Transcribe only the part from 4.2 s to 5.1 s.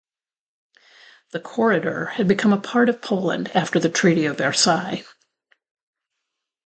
of Versailles.